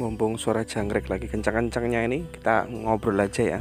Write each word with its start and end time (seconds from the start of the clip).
mumpung 0.00 0.40
suara 0.40 0.64
jangkrik 0.64 1.12
lagi 1.12 1.28
kencang-kencangnya 1.28 2.00
ini 2.08 2.24
kita 2.32 2.64
ngobrol 2.72 3.20
aja 3.20 3.44
ya. 3.44 3.60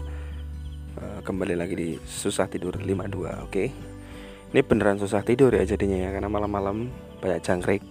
Uh, 0.95 1.19
kembali 1.19 1.59
lagi 1.59 1.75
di 1.75 1.89
susah 1.99 2.47
tidur 2.47 2.79
52 2.79 3.43
oke? 3.43 3.63
Ini 4.55 4.61
beneran 4.63 5.03
susah 5.03 5.19
tidur 5.27 5.51
ya 5.51 5.67
jadinya 5.67 5.99
ya 5.99 6.15
karena 6.15 6.31
malam-malam 6.31 6.87
banyak 7.19 7.43
jangkrik 7.43 7.83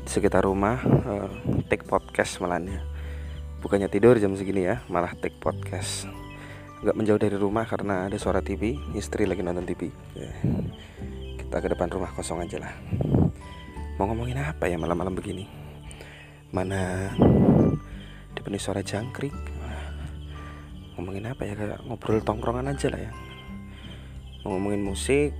di 0.00 0.08
sekitar 0.08 0.48
rumah 0.48 0.80
uh, 0.80 1.28
take 1.68 1.84
podcast 1.84 2.40
malahnya 2.40 2.80
bukannya 3.60 3.92
tidur 3.92 4.16
jam 4.16 4.32
segini 4.32 4.64
ya 4.64 4.80
malah 4.88 5.12
take 5.20 5.36
podcast. 5.36 6.08
Nggak 6.80 6.96
menjauh 6.96 7.20
dari 7.20 7.36
rumah 7.36 7.68
karena 7.68 8.08
ada 8.08 8.16
suara 8.16 8.40
TV 8.40 8.80
istri 8.96 9.28
lagi 9.28 9.44
nonton 9.44 9.68
TV 9.68 9.92
okay. 9.92 10.32
kita 11.44 11.60
ke 11.60 11.68
depan 11.76 11.92
rumah 11.92 12.08
kosong 12.16 12.40
aja 12.40 12.56
lah. 12.64 12.72
Mau 14.00 14.08
ngomongin 14.08 14.40
apa 14.40 14.64
ya 14.64 14.80
malam-malam 14.80 15.12
begini? 15.12 15.44
Mana 16.50 17.12
dipenuhi 18.40 18.56
suara 18.56 18.80
jangkrik. 18.80 19.36
Ngomongin 20.96 21.28
apa 21.28 21.44
ya? 21.44 21.52
Kayak 21.52 21.84
ngobrol 21.84 22.24
tongkrongan 22.24 22.72
aja 22.72 22.88
lah 22.88 23.00
ya. 23.04 23.12
Ngomongin 24.48 24.80
musik. 24.80 25.36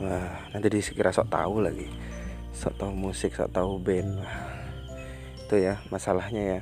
Wah 0.00 0.48
nanti 0.56 0.72
dikira 0.72 1.12
sok 1.12 1.28
tahu 1.28 1.60
lagi. 1.60 1.92
Sok 2.56 2.80
tahu 2.80 2.92
musik 2.96 3.36
sok 3.36 3.52
tahu 3.52 3.76
band. 3.76 4.16
Wah, 4.16 4.36
itu 5.44 5.60
ya 5.60 5.76
masalahnya 5.92 6.42
ya. 6.56 6.60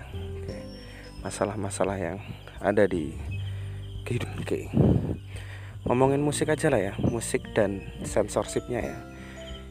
Masalah-masalah 1.22 1.96
yang 2.00 2.18
ada 2.58 2.90
di 2.90 3.14
kehidupan 4.02 4.42
kayak 4.42 4.74
ngomongin 5.86 6.18
musik 6.18 6.50
aja 6.50 6.66
lah 6.66 6.82
ya. 6.82 6.92
Musik 6.98 7.46
dan 7.54 7.86
sensorshipnya 8.02 8.82
ya. 8.82 8.98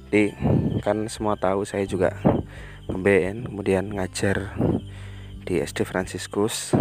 Jadi 0.09 0.33
kan 0.79 1.05
semua 1.11 1.35
tahu 1.35 1.67
saya 1.67 1.83
juga 1.83 2.15
ngeband 2.89 3.51
kemudian 3.51 3.93
ngajar 3.93 4.57
di 5.49 5.57
SD 5.57 5.81
Franciscus. 5.81 6.77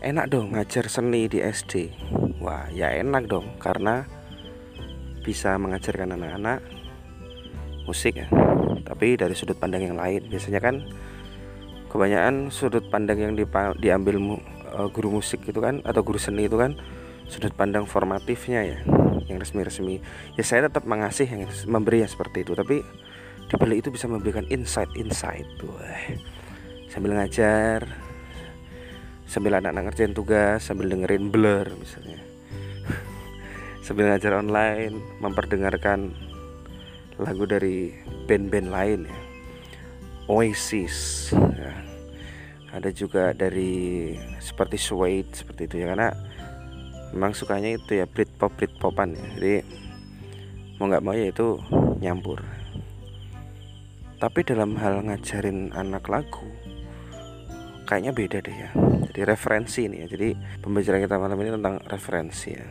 Enak 0.00 0.32
dong 0.32 0.56
ngajar 0.56 0.88
seni 0.88 1.28
di 1.28 1.44
SD 1.44 1.92
wah 2.40 2.70
ya 2.72 2.88
enak 2.96 3.28
dong 3.28 3.60
karena 3.60 4.08
bisa 5.20 5.60
mengajarkan 5.60 6.16
anak-anak 6.16 6.64
musik 7.84 8.16
ya. 8.16 8.32
Tapi 8.80 9.20
dari 9.20 9.36
sudut 9.36 9.60
pandang 9.60 9.84
yang 9.84 10.00
lain 10.00 10.24
biasanya 10.32 10.64
kan 10.64 10.80
kebanyakan 11.92 12.48
sudut 12.48 12.88
pandang 12.88 13.20
yang 13.20 13.32
diambil 13.76 14.40
uh, 14.72 14.88
guru 14.88 15.20
musik 15.20 15.44
itu 15.44 15.60
kan 15.60 15.84
atau 15.84 16.00
guru 16.00 16.16
seni 16.16 16.48
itu 16.48 16.56
kan 16.56 16.80
sudut 17.28 17.52
pandang 17.52 17.84
formatifnya 17.84 18.64
ya 18.64 18.78
yang 19.28 19.36
resmi-resmi. 19.36 20.00
Ya 20.32 20.44
saya 20.48 20.72
tetap 20.72 20.88
mengasih 20.88 21.28
yang 21.28 21.44
memberi 21.68 22.00
yang 22.00 22.08
seperti 22.08 22.48
itu 22.48 22.56
tapi 22.56 22.80
di 23.48 23.54
balik 23.60 23.84
itu 23.84 23.92
bisa 23.92 24.08
memberikan 24.08 24.48
insight-insight 24.48 25.44
tuh 25.60 25.76
sambil 26.98 27.14
ngajar 27.14 27.86
sambil 29.22 29.54
anak-anak 29.54 29.94
ngerjain 29.94 30.18
tugas 30.18 30.66
sambil 30.66 30.90
dengerin 30.90 31.30
blur 31.30 31.70
misalnya. 31.78 32.18
Sambil 33.86 34.10
ngajar 34.10 34.34
online 34.34 34.98
memperdengarkan 35.22 36.10
lagu 37.22 37.46
dari 37.46 37.94
band-band 38.26 38.74
lain 38.74 39.00
ya. 39.06 39.18
Oasis 40.26 41.30
ya. 41.30 41.70
ada 42.74 42.90
juga 42.90 43.30
dari 43.30 44.18
seperti 44.42 44.74
Suede 44.74 45.30
seperti 45.38 45.70
itu 45.70 45.86
ya 45.86 45.94
karena 45.94 46.10
memang 47.14 47.30
sukanya 47.30 47.78
itu 47.78 47.94
ya 47.94 48.10
Britpop 48.10 48.58
Britpopan 48.58 49.14
ya. 49.14 49.26
Jadi 49.38 49.54
mau 50.82 50.90
nggak 50.90 51.04
mau 51.06 51.14
ya 51.14 51.30
itu 51.30 51.62
nyampur. 52.02 52.42
Tapi 54.18 54.42
dalam 54.42 54.74
hal 54.82 55.06
ngajarin 55.06 55.70
anak 55.78 56.10
lagu 56.10 56.67
kayaknya 57.88 58.12
beda 58.12 58.38
deh 58.44 58.52
ya. 58.52 58.70
Jadi 59.08 59.20
referensi 59.24 59.88
ini 59.88 60.04
ya. 60.04 60.06
Jadi 60.12 60.28
pembicaraan 60.60 61.00
kita 61.00 61.16
malam 61.16 61.40
ini 61.40 61.50
tentang 61.56 61.80
referensi 61.88 62.52
ya. 62.52 62.66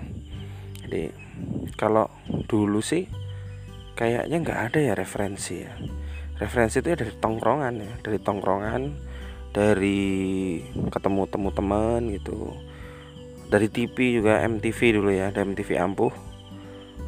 Jadi 0.86 1.04
kalau 1.74 2.06
dulu 2.46 2.78
sih 2.86 3.10
kayaknya 3.98 4.38
nggak 4.46 4.60
ada 4.70 4.80
ya 4.80 4.94
referensi 4.94 5.66
ya. 5.66 5.74
Referensi 6.38 6.78
itu 6.78 6.94
ya 6.94 6.98
dari 7.02 7.14
tongkrongan 7.18 7.74
ya. 7.82 7.94
Dari 8.06 8.20
tongkrongan 8.22 8.82
dari 9.50 10.00
ketemu 10.94 11.22
temu 11.26 11.50
teman 11.50 12.02
gitu. 12.14 12.54
Dari 13.50 13.74
TV 13.74 14.22
juga 14.22 14.46
MTV 14.46 14.80
dulu 15.02 15.10
ya. 15.10 15.34
Ada 15.34 15.42
MTV 15.42 15.82
ampuh 15.82 16.14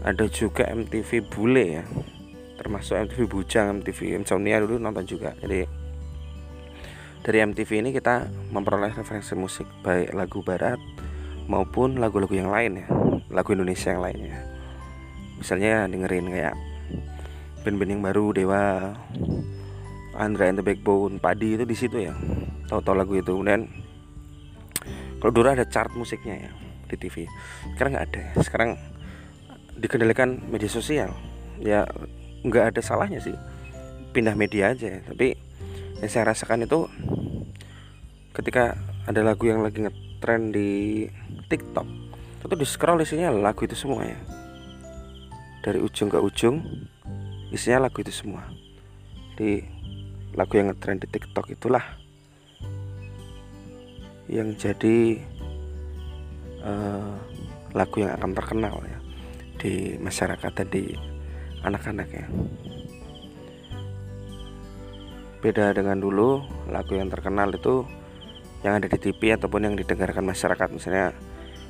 ada 0.03 0.25
juga 0.31 0.67
MTV 0.72 1.28
bule 1.28 1.66
ya. 1.81 1.84
Termasuk 2.59 2.95
MTV 3.07 3.19
Bujang, 3.28 3.79
MTV 3.79 4.19
Insomnia 4.19 4.59
dulu 4.59 4.79
nonton 4.79 5.07
juga. 5.07 5.35
Jadi 5.39 5.63
dari 7.22 7.44
MTV 7.44 7.69
ini 7.84 7.90
kita 7.91 8.28
memperoleh 8.53 8.96
referensi 8.96 9.35
musik 9.35 9.68
baik 9.84 10.16
lagu 10.16 10.40
barat 10.41 10.80
maupun 11.50 11.97
lagu-lagu 12.00 12.31
yang 12.31 12.50
lain 12.50 12.85
ya, 12.85 12.88
lagu 13.34 13.52
Indonesia 13.53 13.91
yang 13.91 14.03
lainnya. 14.03 14.38
Misalnya 15.40 15.88
dengerin 15.88 16.28
kayak 16.29 16.56
band-band 17.63 17.91
yang 17.91 18.03
baru 18.03 18.25
Dewa, 18.35 18.96
Andra 20.16 20.52
and 20.52 20.59
the 20.59 20.66
Backbone, 20.66 21.19
Padi 21.19 21.56
itu 21.59 21.63
di 21.63 21.75
situ 21.75 21.97
ya. 22.00 22.13
Tahu-tahu 22.68 22.96
lagu 22.96 23.13
itu. 23.16 23.34
Kemudian 23.34 23.66
kalau 25.19 25.31
dulu 25.34 25.47
ada 25.52 25.66
chart 25.68 25.91
musiknya 25.96 26.47
ya 26.47 26.52
di 26.88 26.96
TV. 26.96 27.28
Sekarang 27.75 27.97
nggak 27.97 28.06
ada. 28.13 28.22
Ya. 28.22 28.31
Sekarang 28.44 28.69
dikendalikan 29.79 30.44
media 30.52 30.69
sosial. 30.72 31.12
Ya 31.59 31.84
nggak 32.44 32.75
ada 32.75 32.81
salahnya 32.84 33.19
sih 33.19 33.35
pindah 34.16 34.34
media 34.34 34.74
aja 34.74 35.03
tapi 35.06 35.35
yang 35.99 36.09
saya 36.11 36.31
rasakan 36.31 36.63
itu 36.63 36.87
ketika 38.31 38.79
ada 39.03 39.19
lagu 39.19 39.51
yang 39.51 39.59
lagi 39.59 39.83
ngetrend 39.83 40.55
di 40.55 40.71
TikTok 41.51 41.87
itu 42.39 42.55
di 42.55 42.65
scroll 42.65 43.03
isinya 43.03 43.29
lagu 43.29 43.67
itu 43.67 43.75
semua 43.75 44.07
ya. 44.07 44.17
Dari 45.59 45.77
ujung 45.83 46.07
ke 46.09 46.17
ujung 46.17 46.63
isinya 47.51 47.85
lagu 47.85 47.99
itu 47.99 48.09
semua. 48.09 48.47
Di 49.35 49.61
lagu 50.33 50.55
yang 50.55 50.71
ngetrend 50.71 51.03
di 51.03 51.07
TikTok 51.11 51.51
itulah 51.51 51.83
yang 54.29 54.55
jadi 54.55 55.19
uh, 56.63 57.17
lagu 57.73 58.01
yang 58.01 58.13
akan 58.17 58.31
terkenal 58.33 58.81
ya 58.85 58.97
di 59.59 59.97
masyarakat 59.99 60.51
dan 60.53 60.67
di 60.69 60.93
anak-anak 61.66 62.09
ya 62.13 62.25
beda 65.39 65.72
dengan 65.72 65.95
dulu 65.95 66.44
lagu 66.67 67.00
yang 67.00 67.07
terkenal 67.07 67.47
itu 67.55 67.88
yang 68.59 68.75
ada 68.75 68.91
di 68.91 69.00
TV 69.00 69.39
ataupun 69.39 69.72
yang 69.72 69.75
didengarkan 69.79 70.27
masyarakat. 70.27 70.67
Misalnya 70.67 71.16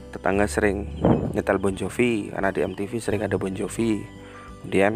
tetangga 0.09 0.49
sering 0.49 0.89
nyetel 1.37 1.61
Bon 1.61 1.73
Jovi 1.73 2.33
karena 2.33 2.49
di 2.49 2.65
MTV 2.65 2.91
sering 2.97 3.21
ada 3.21 3.37
Bon 3.37 3.53
Jovi. 3.53 4.01
Kemudian 4.65 4.93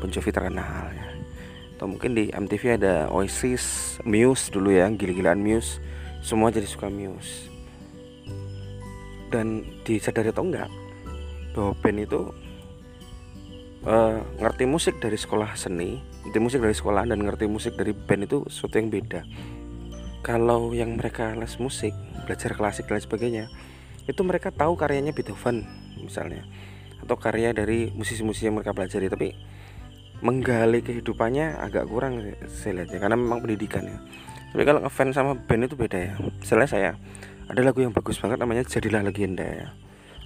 Bon 0.00 0.08
Jovi 0.08 0.30
terkenal 0.32 0.88
ya. 0.92 1.06
Atau 1.76 1.92
mungkin 1.92 2.16
di 2.16 2.32
MTV 2.32 2.80
ada 2.80 3.12
Oasis 3.12 3.96
Muse 4.08 4.48
dulu 4.48 4.72
ya 4.72 4.88
gila-gilaan 4.88 5.44
Muse. 5.44 5.84
Semua 6.24 6.48
jadi 6.48 6.64
suka 6.64 6.88
Muse. 6.88 7.52
Dan 9.28 9.68
disadari 9.84 10.32
atau 10.32 10.48
enggak 10.48 10.72
bahwa 11.52 11.76
band 11.84 12.08
itu 12.08 12.32
uh, 13.86 14.18
ngerti 14.42 14.66
musik 14.66 14.98
dari 14.98 15.16
sekolah 15.16 15.54
seni 15.54 16.02
ngerti 16.26 16.38
musik 16.42 16.60
dari 16.60 16.74
sekolah 16.74 17.06
dan 17.06 17.22
ngerti 17.22 17.46
musik 17.46 17.78
dari 17.78 17.94
band 17.94 18.26
itu 18.26 18.42
sesuatu 18.50 18.82
yang 18.82 18.90
beda. 18.90 19.22
Kalau 20.26 20.74
yang 20.74 20.98
mereka 20.98 21.38
les 21.38 21.54
musik 21.62 21.94
belajar 22.26 22.58
klasik 22.58 22.90
dan 22.90 22.98
sebagainya 22.98 23.46
itu 24.10 24.20
mereka 24.26 24.50
tahu 24.50 24.74
karyanya 24.74 25.14
Beethoven 25.14 25.62
misalnya. 26.02 26.42
Atau 26.98 27.14
karya 27.22 27.54
dari 27.54 27.94
musisi-musisi 27.94 28.50
yang 28.50 28.58
mereka 28.58 28.74
pelajari 28.74 29.06
tapi 29.06 29.28
menggali 30.18 30.82
kehidupannya 30.82 31.60
agak 31.62 31.86
kurang 31.86 32.34
saya 32.50 32.82
lihat 32.82 32.90
ya 32.90 32.98
karena 32.98 33.14
memang 33.14 33.38
pendidikan 33.46 33.86
ya. 33.86 33.98
Tapi 34.50 34.62
kalau 34.66 34.82
ngefans 34.82 35.14
sama 35.14 35.38
band 35.38 35.70
itu 35.70 35.78
beda 35.78 35.98
ya. 35.98 36.12
Misalnya 36.42 36.68
saya 36.68 36.90
ada 37.46 37.60
lagu 37.62 37.78
yang 37.78 37.94
bagus 37.94 38.18
banget 38.18 38.42
namanya 38.42 38.66
jadilah 38.66 39.06
legenda 39.06 39.46
ya. 39.46 39.68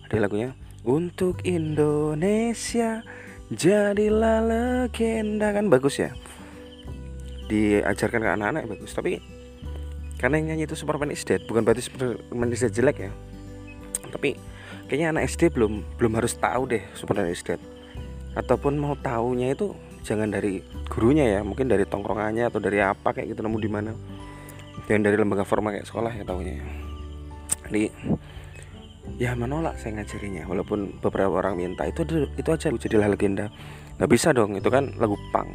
Ada 0.09 0.17
lagunya 0.25 0.57
untuk 0.81 1.45
Indonesia 1.45 3.05
jadilah 3.51 4.39
legenda 4.47 5.51
kan 5.51 5.67
bagus 5.67 5.99
ya. 5.99 6.15
Diajarkan 7.51 8.23
ke 8.23 8.31
anak-anak 8.31 8.71
bagus. 8.71 8.95
Tapi 8.95 9.19
karena 10.23 10.39
yang 10.39 10.55
nyanyi 10.55 10.71
itu 10.71 10.77
Superman 10.79 11.11
is 11.11 11.25
dead 11.27 11.43
bukan 11.49 11.65
berarti 11.67 11.83
Superman 11.91 12.55
is 12.55 12.63
dead 12.63 12.75
jelek 12.75 13.11
ya. 13.11 13.13
Tapi 14.11 14.39
kayaknya 14.87 15.17
anak 15.19 15.31
SD 15.31 15.51
belum 15.51 15.83
belum 15.99 16.13
harus 16.19 16.39
tahu 16.39 16.71
deh 16.71 16.83
Superman 16.95 17.27
is 17.31 17.43
dead. 17.43 17.59
Ataupun 18.39 18.79
mau 18.79 18.95
tahunya 18.95 19.59
itu 19.59 19.75
jangan 20.07 20.31
dari 20.31 20.63
gurunya 20.87 21.27
ya. 21.27 21.41
Mungkin 21.43 21.67
dari 21.67 21.83
tongkrongannya 21.83 22.47
atau 22.47 22.63
dari 22.63 22.79
apa 22.79 23.11
kayak 23.11 23.35
gitu 23.35 23.43
nemu 23.43 23.59
di 23.59 23.71
mana. 23.71 23.93
Yang 24.87 25.03
dari 25.11 25.17
lembaga 25.19 25.43
formal 25.47 25.75
kayak 25.75 25.87
sekolah 25.91 26.15
ya 26.15 26.23
tahunya 26.23 26.55
ya. 26.55 26.67
Jadi 27.71 27.85
ya 29.17 29.37
menolak 29.37 29.77
saya 29.81 30.01
ngajarinya. 30.01 30.49
Walaupun 30.49 31.01
beberapa 31.01 31.41
orang 31.41 31.57
minta 31.57 31.87
itu 31.89 32.05
itu 32.37 32.49
aja 32.51 32.69
jadilah 32.73 33.09
legenda. 33.11 33.49
Nggak 34.01 34.11
bisa 34.11 34.33
dong 34.33 34.57
itu 34.57 34.69
kan 34.73 34.97
lagu 34.97 35.17
pang 35.33 35.49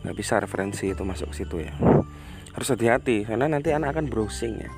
nggak 0.00 0.16
bisa 0.16 0.40
referensi 0.40 0.92
itu 0.92 1.02
masuk 1.04 1.32
ke 1.32 1.44
situ 1.44 1.56
ya. 1.60 1.72
Harus 2.56 2.68
hati-hati 2.72 3.28
karena 3.28 3.46
nanti 3.46 3.70
anak 3.70 3.96
akan 3.96 4.08
browsing 4.08 4.56
ya. 4.64 4.70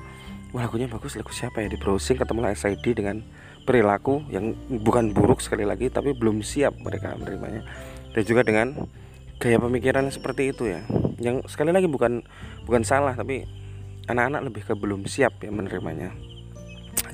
Wah 0.53 0.69
lagunya 0.69 0.85
bagus 0.85 1.15
lagu 1.17 1.31
siapa 1.33 1.63
ya? 1.63 1.71
Di 1.71 1.79
browsing 1.79 2.19
ketemulah 2.19 2.53
SID 2.53 2.85
dengan 2.93 3.23
perilaku 3.63 4.27
yang 4.29 4.53
bukan 4.83 5.15
buruk 5.15 5.39
sekali 5.39 5.63
lagi 5.63 5.87
tapi 5.87 6.11
belum 6.11 6.43
siap 6.43 6.75
mereka 6.83 7.15
menerimanya. 7.15 7.63
Dan 8.13 8.23
juga 8.27 8.45
dengan 8.45 8.67
gaya 9.39 9.57
pemikiran 9.57 10.11
seperti 10.11 10.53
itu 10.53 10.69
ya. 10.69 10.83
Yang 11.17 11.49
sekali 11.49 11.71
lagi 11.71 11.87
bukan 11.87 12.21
bukan 12.67 12.83
salah 12.83 13.15
tapi 13.15 13.47
anak-anak 14.11 14.51
lebih 14.51 14.61
ke 14.67 14.73
belum 14.75 15.07
siap 15.07 15.39
ya 15.41 15.49
menerimanya. 15.49 16.11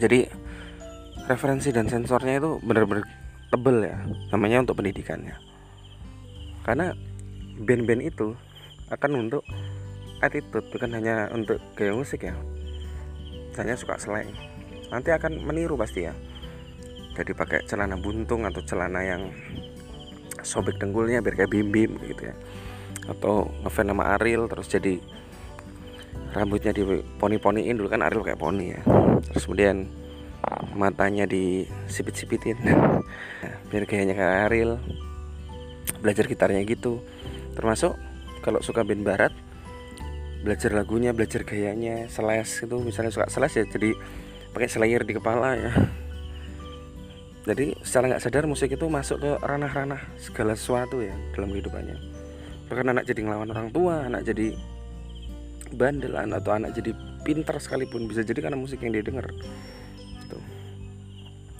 Jadi 0.02 0.28
referensi 1.30 1.70
dan 1.70 1.86
sensornya 1.86 2.42
itu 2.42 2.58
benar-benar 2.66 3.06
tebel 3.54 3.86
ya 3.86 3.98
namanya 4.34 4.66
untuk 4.66 4.81
pendidikannya. 4.81 5.38
Karena 6.66 6.90
band-band 7.62 8.02
itu 8.02 8.34
akan 8.90 9.30
untuk 9.30 9.46
attitude 10.26 10.66
bukan 10.74 10.90
hanya 10.98 11.30
untuk 11.30 11.62
gaya 11.78 11.94
musik 11.94 12.26
ya. 12.26 12.34
Hanya 13.62 13.78
suka 13.78 14.02
slang 14.02 14.26
nanti 14.90 15.14
akan 15.14 15.46
meniru 15.46 15.78
pasti 15.78 16.10
ya. 16.10 16.14
Jadi 17.14 17.32
pakai 17.38 17.62
celana 17.70 17.94
buntung 17.94 18.50
atau 18.50 18.64
celana 18.66 19.06
yang 19.06 19.30
sobek 20.42 20.82
dengkulnya 20.82 21.22
biar 21.22 21.46
kayak 21.46 21.52
bim 21.54 21.70
bim 21.70 21.92
gitu 22.10 22.34
ya. 22.34 22.36
Atau 23.06 23.54
ngefans 23.62 23.94
nama 23.94 24.18
Ariel 24.18 24.50
terus 24.50 24.66
jadi 24.66 24.98
rambutnya 26.34 26.74
di 26.74 26.86
poni-poniin 27.22 27.78
dulu 27.78 27.90
kan 27.90 28.02
Ariel 28.02 28.25
kayak 28.25 28.42
poni 28.42 28.74
ya. 28.74 28.82
Terus 29.30 29.46
kemudian 29.46 29.99
matanya 30.74 31.30
disipit-sipitin. 31.30 32.57
Biar 33.69 33.84
kayaknya 33.86 34.16
kayak 34.18 34.36
Ariel 34.50 34.72
belajar 36.01 36.25
gitarnya 36.25 36.62
gitu. 36.66 37.04
Termasuk 37.54 37.98
kalau 38.42 38.63
suka 38.63 38.88
band 38.88 39.04
barat 39.04 39.34
belajar 40.40 40.72
lagunya 40.72 41.12
belajar 41.12 41.44
gayanya 41.44 42.07
seles 42.07 42.63
itu 42.63 42.80
misalnya 42.80 43.12
suka 43.12 43.28
seles 43.28 43.60
ya 43.60 43.68
jadi 43.68 43.92
pakai 44.56 44.69
slayer 44.72 45.04
di 45.04 45.13
kepala 45.18 45.60
ya. 45.60 45.72
Jadi 47.44 47.75
secara 47.81 48.13
nggak 48.13 48.24
sadar 48.24 48.46
musik 48.46 48.69
itu 48.72 48.86
masuk 48.88 49.19
ke 49.19 49.31
ranah-ranah 49.42 50.00
segala 50.22 50.54
sesuatu 50.54 51.01
ya 51.01 51.16
dalam 51.34 51.50
kehidupannya. 51.51 51.98
Bahkan 52.69 52.86
anak 52.94 53.10
jadi 53.10 53.25
ngelawan 53.25 53.50
orang 53.51 53.69
tua 53.74 54.06
anak 54.06 54.22
jadi 54.28 54.54
bandelan 55.74 56.34
atau 56.34 56.51
anak 56.54 56.74
jadi 56.78 56.94
pintar 57.22 57.57
sekalipun 57.62 58.10
bisa 58.10 58.25
jadi 58.25 58.50
karena 58.50 58.57
musik 58.57 58.81
yang 58.81 58.96
dia 58.96 59.06
dengar 59.06 59.30
gitu. 59.30 59.50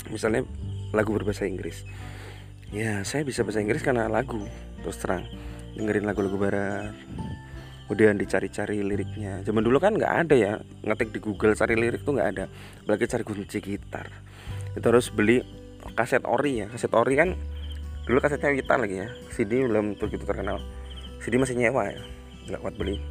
Misalnya 0.10 0.46
lagu 0.94 1.14
berbahasa 1.14 1.46
Inggris. 1.46 1.86
Ya 2.70 3.02
saya 3.02 3.26
bisa 3.26 3.42
bahasa 3.42 3.62
Inggris 3.62 3.82
karena 3.82 4.06
lagu 4.06 4.46
terus 4.82 4.98
terang. 5.02 5.26
Dengerin 5.74 6.06
lagu-lagu 6.06 6.38
barat 6.38 6.94
kemudian 7.90 8.22
dicari-cari 8.22 8.86
liriknya. 8.86 9.42
Zaman 9.42 9.66
dulu 9.66 9.82
kan 9.82 9.98
nggak 9.98 10.14
ada 10.28 10.36
ya 10.38 10.54
ngetik 10.86 11.10
di 11.10 11.20
Google 11.26 11.58
cari 11.58 11.74
lirik 11.74 12.06
tuh 12.06 12.14
nggak 12.14 12.30
ada. 12.38 12.46
Apalagi 12.86 13.10
cari 13.10 13.24
kunci 13.26 13.58
gitar. 13.58 14.06
Itu 14.78 14.86
harus 14.94 15.10
beli 15.10 15.42
kaset 15.98 16.22
ori 16.30 16.62
ya. 16.62 16.68
Kaset 16.70 16.94
ori 16.94 17.18
kan 17.18 17.34
dulu 18.06 18.22
kasetnya 18.22 18.54
Wita 18.54 18.78
lagi 18.78 19.02
ya. 19.02 19.10
CD 19.34 19.66
belum 19.66 19.98
begitu 19.98 20.22
terkenal. 20.22 20.62
CD 21.26 21.42
masih 21.42 21.58
nyewa 21.58 21.90
ya 21.90 22.02
nggak 22.54 22.62
kuat 22.62 22.76
beli. 22.78 23.02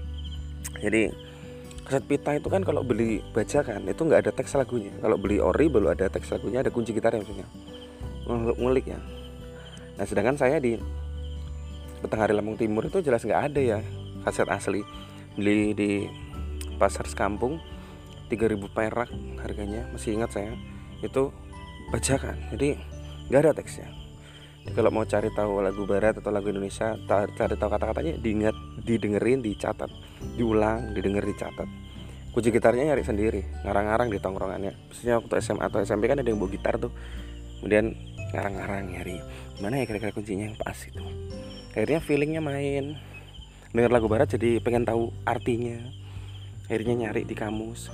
Jadi 0.78 1.10
kaset 1.88 2.04
pita 2.04 2.36
itu 2.36 2.52
kan 2.52 2.60
kalau 2.60 2.84
beli 2.84 3.24
baca 3.32 3.64
kan 3.64 3.80
itu 3.88 4.04
nggak 4.04 4.28
ada 4.28 4.32
teks 4.36 4.52
lagunya. 4.60 4.92
Kalau 5.00 5.16
beli 5.16 5.40
ori 5.40 5.72
baru 5.72 5.96
ada 5.96 6.12
teks 6.12 6.28
lagunya 6.28 6.60
ada 6.60 6.68
kunci 6.68 6.92
gitar 6.92 7.16
maksudnya. 7.16 7.48
Ngulik 8.28 8.92
ya. 8.92 9.00
Nah 9.96 10.04
sedangkan 10.04 10.36
saya 10.36 10.60
di 10.60 10.76
Petang 12.04 12.20
Lampung 12.30 12.60
Timur 12.60 12.84
itu 12.84 13.00
jelas 13.00 13.24
nggak 13.24 13.42
ada 13.50 13.60
ya 13.64 13.78
kaset 14.20 14.44
asli. 14.52 14.84
Beli 15.32 15.72
di 15.72 16.04
pasar 16.76 17.08
sekampung 17.08 17.56
3000 18.28 18.68
perak 18.68 19.08
harganya 19.40 19.88
masih 19.88 20.20
ingat 20.20 20.36
saya. 20.36 20.52
Itu 21.00 21.32
bajakan 21.88 22.36
jadi 22.52 22.76
nggak 23.32 23.40
ada 23.48 23.52
teksnya 23.56 23.88
kalau 24.74 24.90
mau 24.90 25.04
cari 25.04 25.30
tahu 25.32 25.60
lagu 25.60 25.86
barat 25.86 26.18
atau 26.18 26.34
lagu 26.34 26.50
Indonesia 26.50 26.96
cari 27.06 27.54
tahu 27.54 27.70
kata-katanya 27.70 28.18
diingat 28.18 28.56
didengerin 28.82 29.44
dicatat. 29.44 29.86
Diulang 30.34 30.92
didengar 30.96 31.22
dicatat. 31.22 31.68
Kunci 32.34 32.48
gitarnya 32.52 32.92
nyari 32.92 33.04
sendiri 33.06 33.40
ngarang-ngarang 33.64 34.08
di 34.10 34.18
tongkrongannya. 34.18 34.72
Maksudnya 34.90 35.22
waktu 35.22 35.34
SMA 35.44 35.64
atau 35.68 35.78
SMP 35.84 36.10
kan 36.10 36.18
ada 36.18 36.28
yang 36.28 36.42
bawa 36.42 36.50
gitar 36.50 36.74
tuh. 36.80 36.92
Kemudian 37.60 37.94
ngarang-ngarang 38.34 38.88
nyari. 38.88 39.16
Mana 39.62 39.82
ya 39.82 39.84
kira-kira 39.86 40.10
kuncinya? 40.16 40.50
Yang 40.50 40.58
pas 40.58 40.78
itu. 40.82 41.04
Akhirnya 41.76 42.00
feelingnya 42.02 42.42
main. 42.42 42.98
Dengar 43.70 43.90
lagu 43.92 44.08
barat 44.10 44.32
jadi 44.32 44.58
pengen 44.58 44.88
tahu 44.88 45.14
artinya. 45.22 45.76
Akhirnya 46.66 47.08
nyari 47.08 47.22
di 47.28 47.34
kamus. 47.38 47.92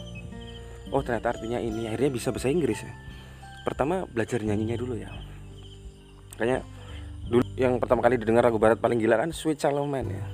Oh 0.95 1.03
ternyata 1.05 1.35
artinya 1.37 1.59
ini. 1.59 1.91
Akhirnya 1.91 2.15
bisa 2.15 2.33
bahasa 2.33 2.49
Inggris 2.49 2.81
ya. 2.85 2.93
Pertama 3.69 4.05
belajar 4.09 4.45
nyanyinya 4.45 4.77
dulu 4.77 4.97
ya 5.01 5.34
kayaknya 6.37 6.61
dulu 7.31 7.43
yang 7.57 7.81
pertama 7.81 8.05
kali 8.05 8.21
didengar 8.21 8.45
lagu 8.45 8.61
barat 8.61 8.79
paling 8.79 9.01
gila 9.01 9.21
kan 9.21 9.31
Sweet 9.33 9.63
Man 9.89 10.11
ya. 10.11 10.25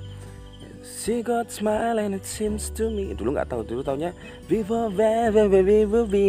She 0.81 1.21
got 1.21 1.53
smile 1.53 2.01
and 2.01 2.17
it 2.17 2.25
seems 2.25 2.73
to 2.73 2.89
me. 2.89 3.13
Dulu 3.13 3.37
nggak 3.37 3.53
tahu, 3.53 3.61
dulu 3.61 3.81
taunya 3.85 4.17
Vivo 4.49 4.89
baby 4.89 5.45
baby 5.45 5.77
baby 5.85 6.25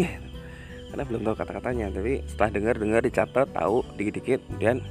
Karena 0.93 1.09
belum 1.09 1.25
tahu 1.25 1.37
kata-katanya 1.41 1.89
Tapi 1.89 2.21
setelah 2.29 2.51
dengar 2.53 2.75
dengar 2.77 3.01
dicatat 3.01 3.49
tahu 3.49 3.81
dikit-dikit 3.97 4.45
Kemudian 4.45 4.85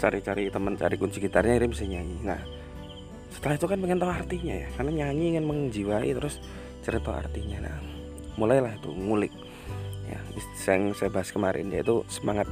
cari-cari 0.00 0.48
teman 0.48 0.74
cari 0.80 0.96
kunci 0.96 1.20
gitarnya 1.20 1.60
akhirnya 1.60 1.70
bisa 1.76 1.84
nyanyi. 1.84 2.16
Nah 2.24 2.40
setelah 3.30 3.54
itu 3.60 3.66
kan 3.68 3.78
pengen 3.78 4.00
tahu 4.00 4.10
artinya 4.10 4.54
ya 4.56 4.68
karena 4.74 4.90
nyanyi 5.04 5.24
ingin 5.36 5.44
menjiwai 5.44 6.10
terus 6.16 6.40
cari 6.80 6.98
tahu 7.04 7.14
artinya. 7.14 7.68
Nah 7.68 7.76
mulailah 8.40 8.72
itu 8.80 8.88
ngulik 8.88 9.32
ya. 10.08 10.18
Yang 10.72 10.96
saya 10.96 11.12
bahas 11.12 11.28
kemarin 11.28 11.68
yaitu 11.68 12.00
semangat 12.08 12.48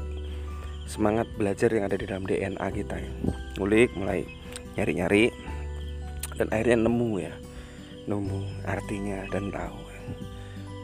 semangat 0.89 1.29
belajar 1.37 1.69
yang 1.69 1.85
ada 1.85 1.97
di 2.01 2.09
dalam 2.09 2.25
DNA 2.25 2.67
kita 2.73 2.97
ya 2.97 3.13
ngulik 3.61 3.93
mulai 3.95 4.25
nyari-nyari 4.75 5.31
dan 6.41 6.49
akhirnya 6.49 6.89
nemu 6.89 7.11
ya 7.21 7.35
nemu 8.09 8.41
artinya 8.65 9.29
dan 9.29 9.53
tahu 9.53 9.81
ya. 9.93 10.01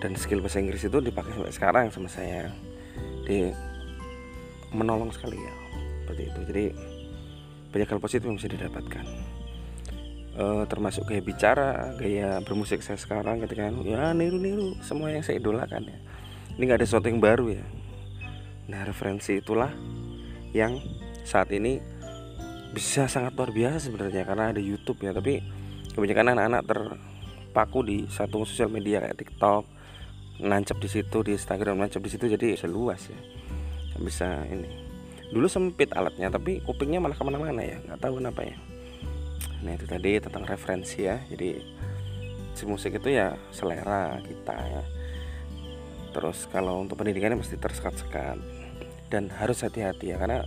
dan 0.05 0.13
skill 0.21 0.45
bahasa 0.45 0.61
Inggris 0.61 0.85
itu 0.85 0.99
dipakai 1.01 1.33
sampai 1.33 1.55
sekarang 1.57 1.85
sama 1.89 2.13
saya 2.13 2.53
di 3.25 3.49
menolong 4.77 5.09
sekali 5.09 5.41
ya 5.41 5.55
seperti 6.05 6.23
itu 6.29 6.41
jadi 6.53 6.65
banyak 7.73 7.89
hal 7.89 8.01
positif 8.05 8.29
yang 8.29 8.37
bisa 8.37 8.53
didapatkan 8.53 9.07
uh, 10.39 10.63
termasuk 10.67 11.07
gaya 11.09 11.23
bicara, 11.23 11.95
gaya 11.99 12.43
bermusik 12.43 12.83
saya 12.83 12.99
sekarang 12.99 13.43
ketika 13.43 13.71
ya 13.83 14.13
niru-niru 14.15 14.79
semua 14.83 15.11
yang 15.11 15.23
saya 15.23 15.39
idolakan 15.39 15.91
ya. 15.91 15.99
Ini 16.55 16.63
nggak 16.71 16.79
ada 16.83 16.87
sesuatu 16.87 17.07
yang 17.11 17.23
baru 17.23 17.59
ya. 17.59 17.65
Nah 18.71 18.81
referensi 18.85 19.39
itulah 19.39 19.71
yang 20.55 20.79
saat 21.25 21.51
ini 21.53 21.81
bisa 22.75 23.07
sangat 23.07 23.39
luar 23.39 23.55
biasa 23.55 23.89
sebenarnya 23.91 24.23
karena 24.27 24.55
ada 24.55 24.61
YouTube 24.61 25.03
ya. 25.05 25.15
Tapi 25.15 25.41
kebanyakan 25.95 26.37
anak-anak 26.37 26.63
terpaku 26.67 27.81
di 27.87 27.99
satu 28.11 28.43
sosial 28.47 28.71
media 28.71 29.01
kayak 29.05 29.19
TikTok, 29.21 29.65
nancap 30.43 30.79
di 30.81 30.89
situ 30.91 31.19
di 31.23 31.37
Instagram, 31.37 31.81
nancap 31.81 32.03
di 32.03 32.11
situ 32.11 32.25
jadi 32.31 32.59
seluas 32.59 33.11
ya. 33.11 33.21
Bisa 34.01 34.43
ini. 34.51 34.69
Dulu 35.31 35.47
sempit 35.51 35.91
alatnya 35.95 36.31
tapi 36.31 36.63
kupingnya 36.63 37.03
malah 37.03 37.19
ke 37.19 37.25
mana-mana 37.27 37.63
ya, 37.63 37.83
nggak 37.83 37.99
tahu 37.99 38.23
kenapa 38.23 38.47
ya 38.47 38.55
nah 39.65 39.73
itu 39.73 39.89
tadi 39.89 40.21
tentang 40.21 40.45
referensi 40.45 41.09
ya 41.09 41.17
jadi 41.33 41.57
si 42.53 42.69
musik 42.69 43.01
itu 43.01 43.17
ya 43.17 43.33
selera 43.49 44.21
kita 44.21 44.53
ya 44.53 44.83
terus 46.15 46.47
kalau 46.49 46.81
untuk 46.81 46.97
pendidikannya 47.03 47.43
mesti 47.43 47.59
tersekat-sekat. 47.59 48.39
Dan 49.11 49.31
harus 49.31 49.63
hati-hati 49.63 50.15
ya 50.15 50.17
karena 50.19 50.43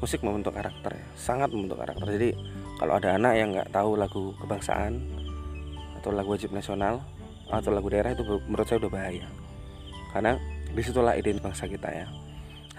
musik 0.00 0.24
membentuk 0.24 0.56
karakter 0.56 0.96
ya 0.96 1.06
sangat 1.14 1.52
membentuk 1.52 1.78
karakter. 1.80 2.08
Jadi 2.16 2.32
kalau 2.80 2.96
ada 2.96 3.20
anak 3.20 3.32
yang 3.36 3.48
nggak 3.52 3.68
tahu 3.68 4.00
lagu 4.00 4.32
kebangsaan 4.40 5.04
atau 6.00 6.10
lagu 6.16 6.32
wajib 6.32 6.50
nasional 6.56 7.04
atau 7.52 7.68
lagu 7.68 7.92
daerah 7.92 8.16
itu 8.16 8.24
menurut 8.48 8.64
saya 8.64 8.80
udah 8.80 8.92
bahaya. 8.92 9.28
Karena 10.16 10.40
di 10.72 10.82
situlah 10.82 11.14
ide 11.14 11.36
bangsa 11.36 11.68
kita 11.68 11.88
ya. 11.92 12.06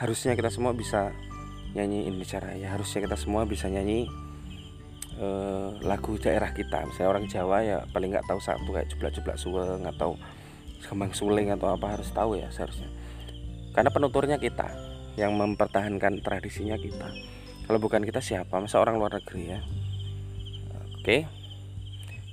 Harusnya 0.02 0.34
kita 0.34 0.50
semua 0.50 0.74
bisa 0.74 1.14
nyanyi 1.72 2.10
Indonesia 2.10 2.40
Raya 2.44 2.68
harusnya 2.68 3.00
kita 3.08 3.16
semua 3.16 3.48
bisa 3.48 3.72
nyanyi 3.72 4.04
uh, 5.22 5.78
lagu 5.86 6.20
daerah 6.20 6.52
kita. 6.52 6.84
Misalnya 6.88 7.10
orang 7.10 7.26
Jawa 7.32 7.58
ya 7.64 7.78
paling 7.96 8.12
nggak 8.12 8.28
tahu 8.28 8.40
satu 8.44 8.70
kayak 8.76 8.88
jeblak-jeblak 8.92 9.38
suweng 9.40 9.88
atau 9.88 10.20
kembang 10.86 11.14
suling 11.14 11.54
atau 11.54 11.74
apa 11.74 11.98
harus 11.98 12.10
tahu 12.14 12.38
ya 12.38 12.50
seharusnya. 12.50 12.90
Karena 13.72 13.90
penuturnya 13.90 14.38
kita 14.38 14.68
yang 15.16 15.36
mempertahankan 15.36 16.24
tradisinya 16.24 16.76
kita. 16.76 17.08
Kalau 17.68 17.80
bukan 17.80 18.04
kita 18.04 18.20
siapa? 18.20 18.60
Masa 18.60 18.84
orang 18.84 19.00
luar 19.00 19.16
negeri 19.16 19.44
ya? 19.56 19.60
Oke. 21.00 21.24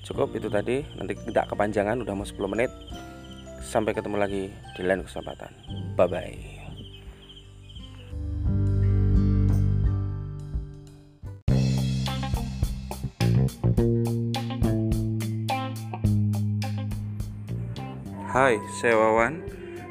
Cukup 0.03 0.35
itu 0.35 0.51
tadi. 0.51 0.83
Nanti 0.99 1.15
tidak 1.29 1.53
kepanjangan 1.55 2.03
udah 2.03 2.15
mau 2.15 2.27
10 2.27 2.37
menit. 2.51 2.71
Sampai 3.63 3.95
ketemu 3.95 4.17
lagi 4.19 4.43
di 4.75 4.83
lain 4.83 5.05
kesempatan. 5.05 5.53
Bye 5.95 6.09
bye 6.11 6.58
Hai, 18.39 18.63
saya 18.71 18.95
Wawan. 18.95 19.43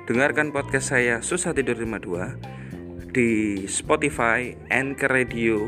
Dengarkan 0.08 0.56
podcast 0.56 0.96
saya 0.96 1.20
Susah 1.20 1.52
Tidur 1.52 1.84
52 1.84 3.12
di 3.12 3.60
Spotify, 3.68 4.56
Anchor 4.72 5.12
Radio, 5.12 5.68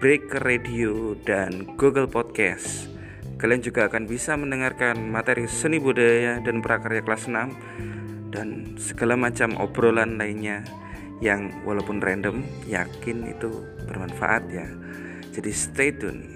Break 0.00 0.32
Radio, 0.48 1.12
dan 1.28 1.76
Google 1.76 2.08
Podcast. 2.08 2.88
Kalian 3.36 3.60
juga 3.60 3.92
akan 3.92 4.08
bisa 4.08 4.32
mendengarkan 4.32 4.96
materi 5.12 5.44
seni 5.44 5.76
budaya 5.76 6.40
dan 6.40 6.64
prakarya 6.64 7.04
kelas 7.04 7.28
6 7.28 8.32
dan 8.32 8.80
segala 8.80 9.20
macam 9.20 9.52
obrolan 9.60 10.16
lainnya 10.16 10.64
yang 11.20 11.52
walaupun 11.68 12.00
random 12.00 12.48
yakin 12.64 13.28
itu 13.28 13.60
bermanfaat 13.84 14.48
ya. 14.48 14.72
Jadi 15.36 15.52
stay 15.52 15.92
tune. 15.92 16.32